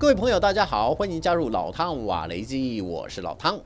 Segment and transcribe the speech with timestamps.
[0.00, 3.58] 各位朋友，大家好，欢迎加入老汤瓦雷基，我是老汤。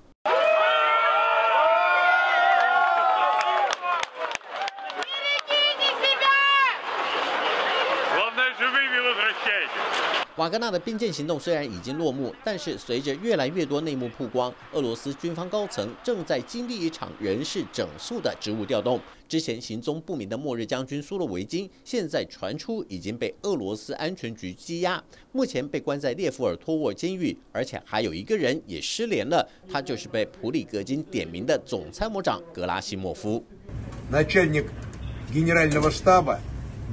[10.43, 19.01] 瓦格纳的兵谏行动虽然已经落幕，但是随着越来越多内幕曝光，俄罗斯军方高层正在经历一场人事整肃的职务调动。
[19.29, 33.45] 之前行踪不明的末日将军苏洛维金，现在传出已经被俄罗斯安全局羁押，目前被关在列夫尔托沃监狱，而且还有一个人也失联了，他就是被普里格金点名的总参谋长格拉西莫夫。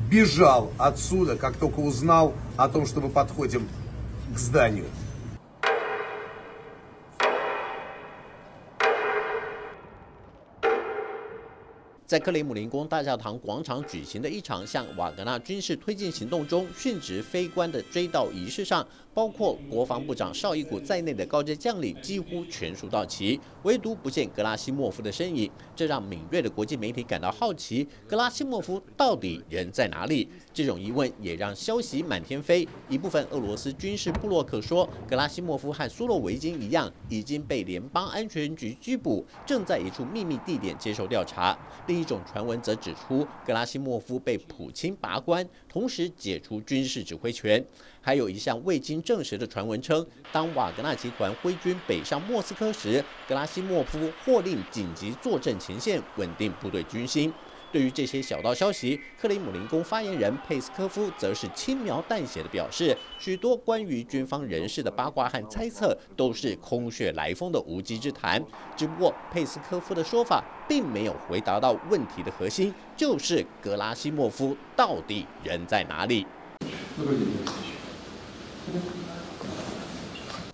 [0.10, 3.68] Бежал отсюда, как только узнал о том, что мы подходим
[4.34, 4.86] к зданию.
[12.10, 18.84] 在克里姆林宫大教堂广场举行的一场向瓦格纳军事推进行动中殉职非官的追悼仪式上，
[19.14, 30.28] 包括国防部长绍伊古在内的高阶将领几乎全数到齐，唯独不见格拉西莫夫的身影，这让敏锐的国际媒体感到好奇：格拉西莫夫到底人在哪里？
[30.52, 32.68] 这种疑问也让消息满天飞。
[32.90, 41.56] 一部分俄罗斯军事布洛克说，格拉西莫夫和苏洛维金一样，已经被联邦安全局拘捕，正在一处秘密地点接受调查。
[41.86, 47.64] 另一种传闻则指出，格拉西莫夫被普京拔关，同时解除军事指挥权。
[48.02, 57.34] 还有一项未经证实的传闻称，当瓦格纳集团挥军北上莫斯科时，格拉西莫夫获令紧急坐镇前线，稳定部队军心。
[57.72, 68.44] 对于这些小道消息，克里姆林宫发言人佩斯科夫则是轻描淡写的表示，许多关于军方人士的八卦和猜测都是空穴来风的无稽之谈。
[68.76, 76.26] 只不过，佩斯科夫的说法并没有回答到问题的核心，就是格拉西莫夫到底人在哪里。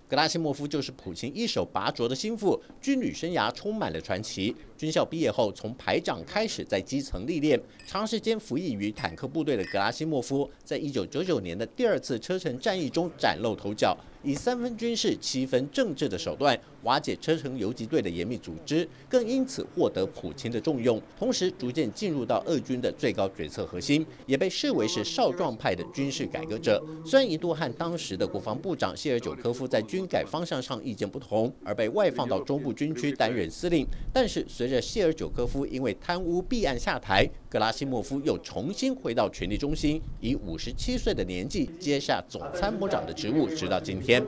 [0.07, 4.55] 格拉西莫夫就是普京一手拔擢的心腹，军旅生涯充满了传奇。
[4.77, 13.97] 军校毕业后，从排长开始在基层历练，长时间服役于坦克部队的格拉西莫夫，在一九九九年的第二次车臣战役中崭露头角。
[14.23, 26.83] 以三分军事、七分政治的手段瓦解车臣游击队的严密组织，更因此获得普京的重用，同时逐渐进入到俄军的最高决策核心，也被视为是少壮派的军事改革者。
[27.05, 44.25] 虽然一度和当时的国防部长谢尔久科夫在军改方向上意见不同，而被外放到中部军区担任司令，但是随随着谢尔久科夫因为贪污弊案下台，格拉西莫夫又重新回到权力中心，以五十七岁的年纪接下总参谋长的职务，直到今天。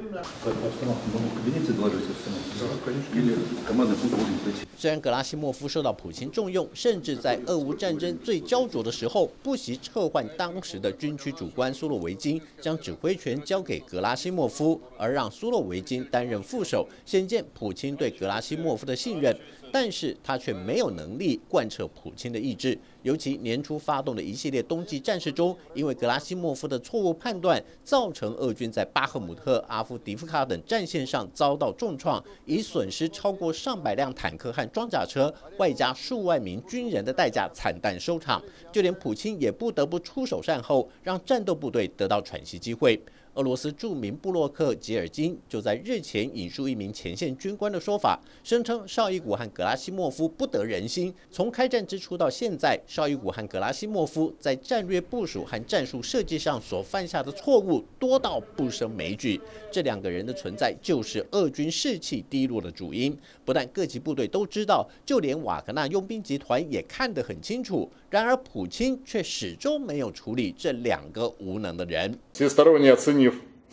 [4.77, 19.35] 虽然格拉西莫夫受到普京重用，甚至在俄乌战争最焦灼的时候，不惜撤换当时的军区主官苏洛维金，将指挥权交给格拉西莫夫，而让苏洛维金担任副手，显见普京对格拉西莫夫的信任。
[19.69, 38.43] 但是他却没有能力贯彻普京的意志，尤其年初发动的一系列冬季战事中，因为格拉西莫夫的错误判断，造成俄军在巴赫姆特、阿夫迪夫卡等战线上遭到重创，以损失超过上百辆坦克和装甲车，外加数万名军人的代价惨淡收场。
[38.69, 43.01] 就连普京也不得不出手善后，让战斗部队得到喘息机会。
[43.37, 51.13] 俄罗斯著名布洛克吉尔金就在日前引述一名前线军官的说法，声称绍伊古和格拉西莫夫不得人心。
[51.29, 59.39] 从开战之初到现在，绍伊古和格拉西莫夫在战略部署和战术设计上所犯下的错误多到不胜枚举。
[59.71, 63.15] 这两个人的存在就是俄军士气低落的主因。
[63.45, 67.87] 不但各级部队都知道，就连瓦格纳佣兵集团也看得很清楚。
[68.09, 72.17] 然而，普京却始终没有处理这两个无能的人。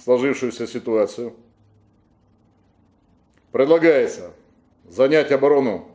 [0.03, 1.35] Сложившуюся ситуацию,
[3.53, 4.33] предлагается
[4.89, 5.89] занять оборону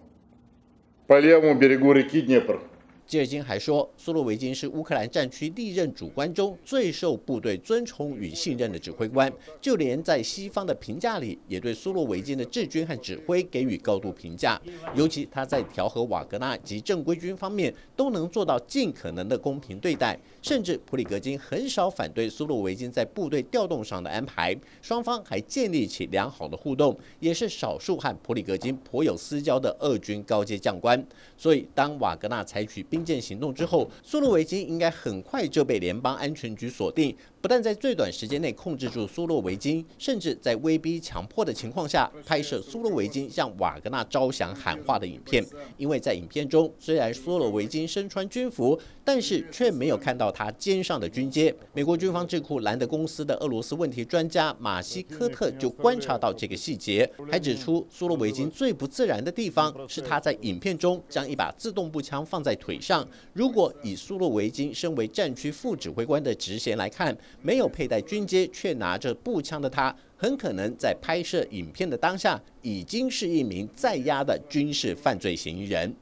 [1.08, 2.62] по левому берегу реки Днепр.
[3.10, 14.62] 吉尔金还说，苏洛维金是乌克兰战区历任主官中最受部队尊崇与信任的指挥官，就连在西方的评价里，也对苏洛维金的治军和指挥给予高度评价。
[14.94, 20.16] 尤其他在调和瓦格纳及正规军方面，都能做到尽可能的公平对待。
[20.44, 31.04] 甚至普里格金很少反对苏洛维金在部队调动上的安排，双方还建立起良好的互动，也是少数和普里格金颇有私交的俄军高阶将官。
[31.36, 37.16] 所以，当瓦格纳采取兵军舰行动之后，苏洛维金应该很快就被联邦安全局锁定。
[37.42, 45.46] 不但在最短时间内控制住苏洛维金，甚至在威逼强迫的情况下拍摄苏洛维金向瓦格纳招降喊话的影片。
[45.78, 51.56] 因为在影片中，虽然苏洛维金身穿军服，但是却没有看到他肩上的军阶。
[51.74, 62.89] 美国军方智库兰德公司的俄罗斯问题专家马西科特就观察到这个细节，还指出苏洛维金最不自然的地方是他在影片中将一把自动步枪放在腿上。
[62.90, 75.94] 上如果以苏洛维金身为战区副指挥官的职衔来看，没有佩戴军阶却拿着步枪的他，很可能在拍摄影片的当下，已经是一名在押的军事犯罪嫌疑人。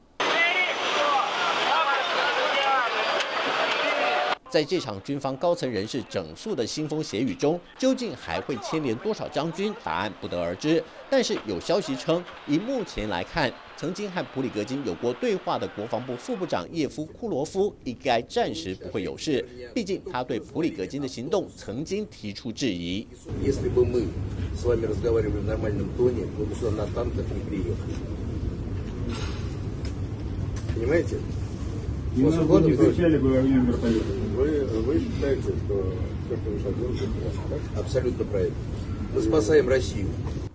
[4.50, 9.74] 在这场军方高层人士整肃的腥风血雨中，究竟还会牵连多少将军？
[9.84, 10.82] 答案不得而知。
[11.10, 19.46] 但是有消息称，以目前来看，曾经和普里格金有过对话的国防部副部长叶夫库罗夫，应该暂时不会有事。
[19.74, 23.06] 毕竟他对普里格金的行动曾经提出质疑。
[34.38, 35.92] Вы, вы считаете, что
[36.26, 37.08] все, что а вы сейчас делаете.
[37.76, 38.54] Абсолютно правильно.
[39.12, 40.06] Мы спасаем Россию.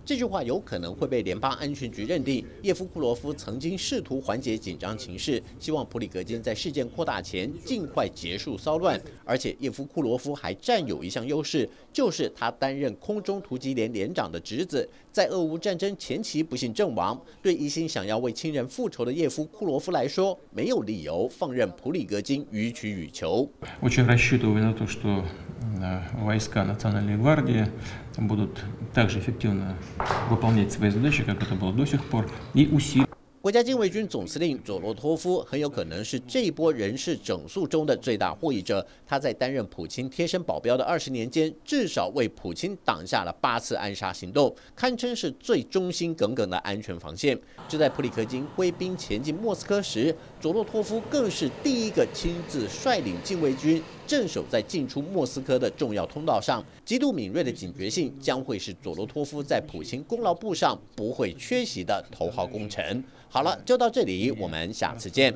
[0.04, 9.00] 这句话有可能会被联邦安全局认定，叶夫库罗夫曾经试图缓解紧张情势，希望普里格金在事件扩大前尽快结束骚乱。
[9.24, 17.18] 而且叶夫库罗夫还占有一项优势，就是他担任空中突击连连长的侄子，在俄乌战争前期不幸阵亡。
[17.40, 23.48] 对一心想要为亲人复仇的叶夫库罗夫来说，没有理由放任普里格金予取予求。
[26.13, 27.67] войска Национальной гвардии
[28.17, 28.63] будут
[28.93, 29.75] также эффективно
[30.29, 33.07] выполнять свои задачи, как это было до сих пор, и усилить
[33.41, 38.85] 国家禁卫军总司令佐洛托夫很有可能是这一波人事整肃中的最大获益者。
[39.07, 47.39] 他在担任普京贴身保镖的二十年间，至少为普京挡下了八次暗杀行动，堪称是最忠心耿耿的安全防线。
[47.69, 56.64] 就在普里克金挥兵前进莫斯科时，佐洛托夫更是第一个亲自率领禁卫军 镇守在进出莫斯科的重要通道上。
[56.84, 63.02] 极度敏锐的警觉性将会是佐罗托夫在普京功劳簿上不会缺席的头号功臣。
[63.28, 65.34] 好了，就到这里，我们下次见。